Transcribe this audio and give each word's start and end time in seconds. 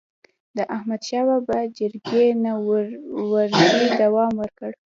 د 0.57 0.59
احمدشاه 0.75 1.25
بابا 1.27 1.59
جرګي 1.77 2.25
نه 2.45 2.53
ورځي 2.67 3.71
دوام 4.01 4.31
وکړ. 4.41 4.71